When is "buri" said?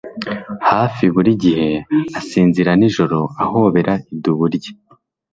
1.13-1.31